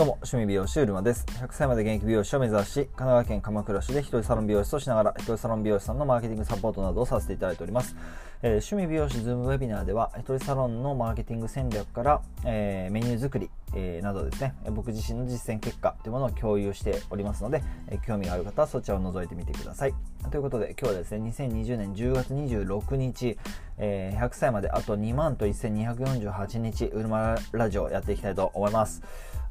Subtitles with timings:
[0.00, 1.26] どうも、趣味美容師うるまです。
[1.26, 7.94] 100歳まで現役美容師を目指し、神奈川県鎌倉市で一人サロン美容師としながら、一人サロン美容師さんのマーケティングサポートなどをさせていただいております。
[8.40, 19.92] えー、趣味美容師ズームウェビナーでは、一人サロンのマーケティング戦略から、えー、メニュー作り、えー、などですね、僕自身の実践結果というものを共有しておりますので、え興味がある方はそちらを覗いてみてください。
[20.30, 23.36] ということで、今日はですね、2020年10月26日、
[23.76, 29.02] え100歳まであと2万と1248日、ウルマラジオやっていきたいと思います。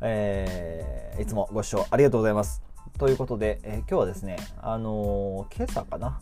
[0.01, 2.61] えー、いつもご視聴ありがとうございます。
[2.97, 6.19] ということで、えー、今日はですね、あのー、今朝かな？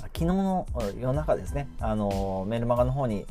[0.00, 0.66] 昨日の
[0.98, 3.26] 夜中ですね、あのメルマガの方に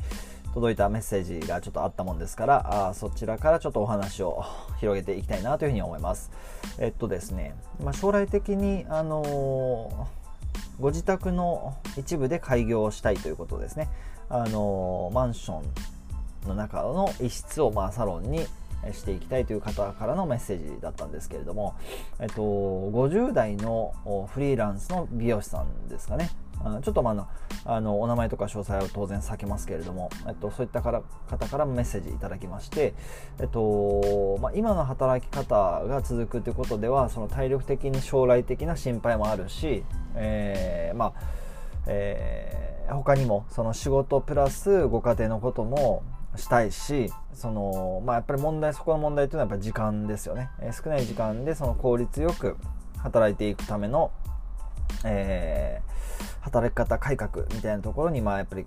[0.54, 4.44] 届いたメッセージがちょっとあったもんですからあそちらからちょっとお話を
[4.80, 6.30] 広げていきたいなというふうに思います。
[6.78, 10.08] えっとですね、まあ、将来的に、あの
[10.80, 13.88] ご自宅の一部で開業したいということですね。
[14.28, 18.46] あのマンションの中の一室をまあサロンに
[18.92, 21.76] していきたいという方からのメッセージだったんですけれども、
[22.18, 23.94] えっと、50代の
[24.32, 26.30] フリーランスの美容師さんですかね。
[26.82, 27.12] ちょっとま
[27.64, 32.92] ああのお名前とか詳細は当然避けますけれども、えっと、そういったから方からメッセージいただきまして、
[33.38, 39.84] えっとまあ、今の働き方が続くということではその体力的に将来的な心配もあるし、
[40.14, 41.12] えー、まあ
[41.86, 46.02] えー、他にもその仕事プラスご家庭のことも
[46.36, 52.56] したいしその、まあ、やっぱり問題そこの問題というのはやっぱり時間ですよね、えー、少ない時間でその効率よく
[52.98, 54.10] 働いていくための、
[55.04, 58.66] えー、働き方改革みたいなところに、まあ、やっぱり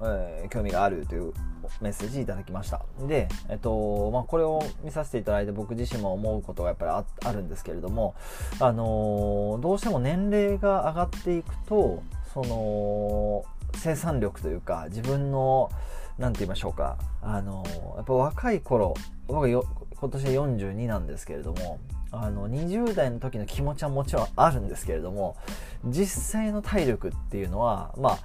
[0.00, 1.32] えー、興味があるという
[1.80, 2.84] メッセージいただきました。
[3.06, 8.14] で、えっとまあ、これを見させていただいて僕自身も思うことがやっぱりあるんですけれども、
[8.60, 12.02] あのー、どうしても年齢が上がっていくと
[12.32, 13.44] その
[13.76, 15.70] 生産力というか自分の
[16.18, 16.98] 何て言いましょうか。
[17.22, 17.64] あの
[17.96, 18.94] やっぱ若い頃
[19.26, 19.64] 僕よ
[20.00, 21.78] 今年42なんですけれども
[22.10, 25.36] あの20代の時の気持ちはもちろんあるんですけれども
[25.84, 28.18] 実際の体力っていうのはま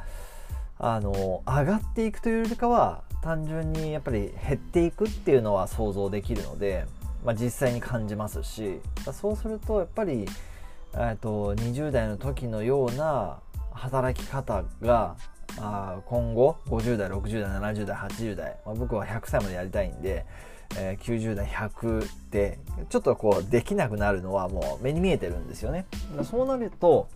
[0.79, 6.85] ああの上がっていくというよりかは単純にやっぱり減っていくっていうのは想像できるので、
[7.23, 8.79] まあ、実際に感じますし
[9.13, 10.25] そうするとやっぱり
[11.21, 13.39] と20代の時のような
[13.71, 15.15] 働き方が
[15.59, 20.25] あ今後50代60代70代80代、まあ、僕は100歳までやりたいんで、
[20.77, 22.59] えー、90代100で
[22.89, 25.85] ちょっとこうできなくなるのはもう目に見えてるんですよね。
[26.23, 27.07] そうなると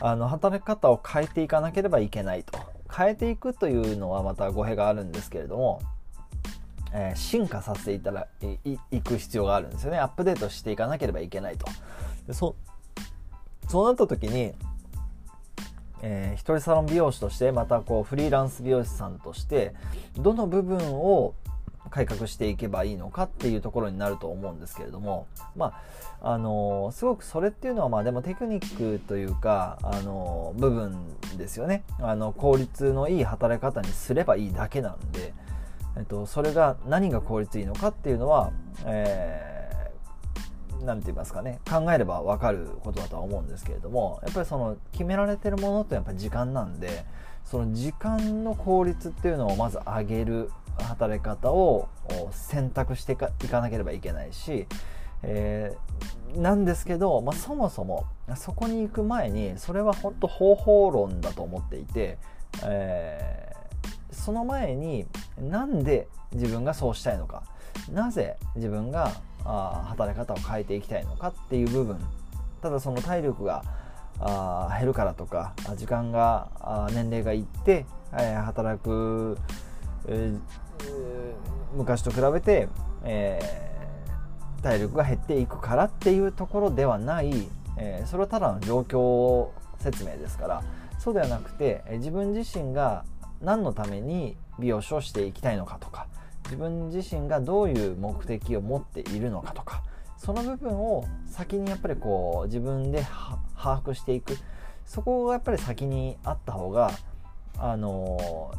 [0.00, 2.58] あの働き方を変えていかなければいけないと。
[2.94, 5.80] 変えていくというのはまた語弊があるんですけれども、
[6.92, 9.98] えー、進化させていたらいいく必要があるんですよね。
[9.98, 11.66] アップデートしていかなければいけないと。
[12.26, 12.54] でそ
[13.68, 14.52] そうなった時に
[16.02, 19.74] えー、一人サロン美容師としてまたこうフリーランス美容師さんとして
[20.16, 21.34] どの部分を
[21.90, 25.26] 改革していけばいいのかっていうところになると思うんですけれども
[25.56, 25.66] ま
[26.20, 31.04] ああのー、すごくそれっていうのはまあでもテクニックというか、あのー、部分
[31.36, 31.82] ですよね。
[32.00, 35.34] あの効率のいい働き方にすればいいだけなんで、
[35.96, 38.52] えっと、それが何が効率いいのかっていうのは、
[38.84, 39.51] えー
[40.84, 47.04] 何て言いますかね考えれば分かることだとは思うんですけれどもやっぱりその決められてるものってやっぱ時間なんで
[47.44, 51.88] その時間の効率っていうのをまず上げる働き方を
[52.30, 54.66] 選択していかなければいけないし、
[55.22, 58.06] えー、なんですけど、まあ、そもそも
[58.36, 62.18] そこに行く前にそれは本当方法論だと思っていて、
[62.64, 65.06] えー、その前に
[65.38, 67.42] なんで自分がそうしたいのか
[67.92, 69.12] なぜ自分が
[69.44, 71.98] あ働き方を変えていきたいのかっていう部分。
[72.60, 73.64] ただその体力が
[74.20, 79.36] あ減るからとか時間があ年齢がいって、えー、働く、
[80.06, 80.40] えー、
[81.74, 82.68] 昔と比べて、
[83.02, 87.48] えー、体力が減っていくからっていうところではない、
[87.78, 89.48] えー、それはただの状況
[89.82, 90.62] 説明ですから。
[91.02, 93.04] そうではなくて自分自身が
[93.40, 96.06] 何のために美容師をしていきたいのかとか
[96.52, 99.82] 自分自身がどういう目的を持っているのかとか
[100.18, 103.06] その部分を先にやっぱりこう自分で
[103.56, 104.36] 把握していく。
[104.84, 106.90] そこがやっぱり先にあった方が
[107.56, 108.52] あの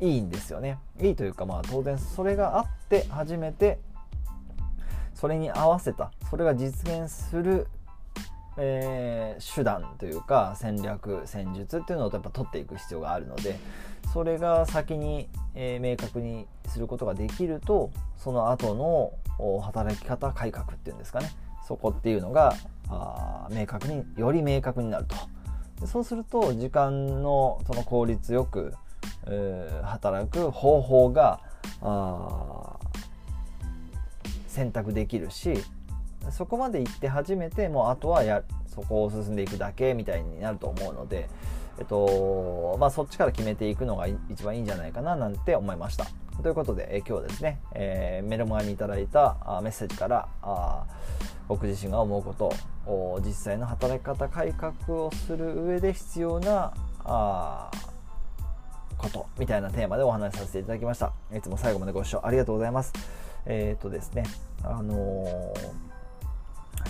[0.00, 0.78] いいんですよね。
[0.98, 3.78] いいというかまあ当然それがあって初めて
[5.12, 7.66] それに合わせたそれが実現する、
[8.58, 13.58] えー、手段というか戦略戦術っていうのをやっぱ取っていく必要があるので
[14.12, 19.12] それが先に、えー、明確にすることができるとその後の
[19.60, 21.30] 働き方改革っていうんですかね。
[21.66, 22.54] そこっていうのが
[22.88, 25.16] あ明確により明確になると。
[25.86, 28.72] そうすると時間のその効率よく、
[29.26, 31.40] えー、働く方法が
[34.48, 35.62] 選択できるし
[36.30, 41.28] そこまで行って初めてもうあとはやそこを進んでいくだけみたいになると思うので、
[41.78, 46.06] えっとまあ、そっちから決めていくのが一番いいんじゃないかななんて思いました。
[46.42, 50.84] ということで、え今日はですね、えー、メルマガにいただいたあメッセージからあ
[51.48, 52.52] 僕自身が思うこと
[52.90, 56.74] を実際の働き方改革をする上で必要な
[57.04, 57.70] あ
[58.98, 61.12] ことみたいなテーマでお話しさせていただきました。
[61.34, 62.92] いつも最後までご視聴ありがとうございます。
[63.46, 64.24] えっ、とですね、
[64.62, 65.85] あのー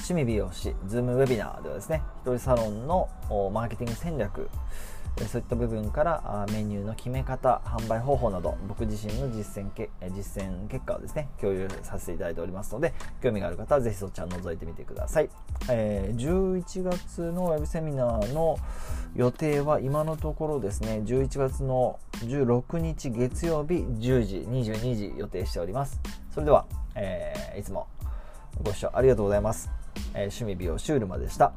[0.06, 3.08] 趣味美容師、ズームウェビナーではですね、一人サロンの
[3.52, 4.48] マーケティング戦略、
[5.28, 15.30] そういった部分からメニューの決め方、販売方法など、僕自身の実践け実践結果をですね、共有させていただいておりますので、興味がある方はぜひそちら覗いてみてください。
[15.68, 18.58] えー、11月のウェブセミナーの
[19.16, 26.00] 予定は今のところですね、11月の16日月曜日10時、22時予定しております。
[26.32, 27.88] それでは、えー、いつも
[28.62, 29.70] ご視聴ありがとうございます。
[30.14, 31.52] えー、趣味美容シュールマでした。